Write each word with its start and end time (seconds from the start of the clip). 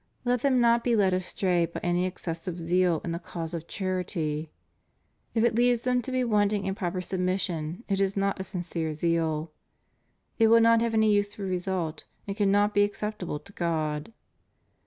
Let 0.25 0.41
them 0.41 0.59
not 0.59 0.83
be 0.83 0.95
led 0.95 1.13
astray 1.13 1.67
by 1.67 1.79
an 1.83 1.95
excessive 1.95 2.57
zeal 2.57 3.01
in 3.03 3.11
the 3.11 3.19
cause 3.19 3.53
of 3.53 3.67
charity. 3.67 4.49
If 5.35 5.43
it 5.43 5.53
leads 5.53 5.83
them 5.83 6.01
to 6.01 6.11
be 6.11 6.23
wanting 6.23 6.65
in 6.65 6.73
proper 6.73 7.01
submission 7.01 7.83
it 7.87 8.01
is 8.01 8.17
not 8.17 8.39
a 8.41 8.43
sincere 8.43 8.95
zeal; 8.95 9.51
it 10.39 10.47
will 10.47 10.59
not 10.59 10.81
have 10.81 10.95
any 10.95 11.13
useful 11.13 11.45
result 11.45 12.05
and 12.27 12.35
cannot 12.35 12.73
be 12.73 12.81
acceptable 12.81 13.37
to 13.41 13.53
God. 13.53 14.11